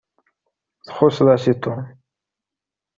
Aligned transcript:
Txuṣṣeḍ-as 0.85 1.45
i 1.51 1.53
Tom. 1.63 1.81